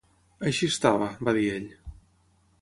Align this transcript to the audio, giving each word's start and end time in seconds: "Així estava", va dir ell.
"Així 0.51 0.69
estava", 0.75 1.11
va 1.29 1.35
dir 1.39 1.45
ell. 1.59 1.69